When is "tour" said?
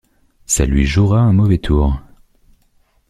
1.59-2.01